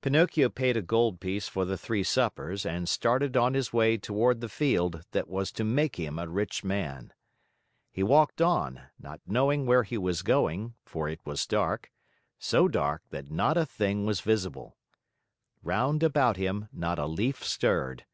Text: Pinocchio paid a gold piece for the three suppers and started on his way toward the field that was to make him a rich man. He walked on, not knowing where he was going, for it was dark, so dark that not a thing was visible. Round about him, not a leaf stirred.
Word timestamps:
Pinocchio 0.00 0.48
paid 0.48 0.76
a 0.76 0.82
gold 0.82 1.20
piece 1.20 1.46
for 1.46 1.64
the 1.64 1.76
three 1.78 2.02
suppers 2.02 2.66
and 2.66 2.88
started 2.88 3.36
on 3.36 3.54
his 3.54 3.72
way 3.72 3.96
toward 3.96 4.40
the 4.40 4.48
field 4.48 5.04
that 5.12 5.28
was 5.28 5.52
to 5.52 5.62
make 5.62 5.94
him 5.94 6.18
a 6.18 6.28
rich 6.28 6.64
man. 6.64 7.12
He 7.92 8.02
walked 8.02 8.42
on, 8.42 8.82
not 8.98 9.20
knowing 9.28 9.64
where 9.64 9.84
he 9.84 9.96
was 9.96 10.22
going, 10.22 10.74
for 10.84 11.08
it 11.08 11.20
was 11.24 11.46
dark, 11.46 11.92
so 12.36 12.66
dark 12.66 13.02
that 13.10 13.30
not 13.30 13.56
a 13.56 13.64
thing 13.64 14.04
was 14.04 14.22
visible. 14.22 14.76
Round 15.62 16.02
about 16.02 16.36
him, 16.36 16.66
not 16.72 16.98
a 16.98 17.06
leaf 17.06 17.44
stirred. 17.44 18.04